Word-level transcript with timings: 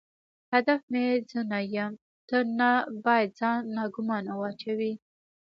هدف 0.53 0.81
مې 0.91 1.05
زه 1.29 1.39
نه 1.51 1.59
یم، 1.75 1.91
ته 2.29 2.37
نه 2.59 2.71
باید 3.05 3.29
ځان 3.39 3.59
ناګومانه 3.77 4.33
واچوې. 4.37 4.93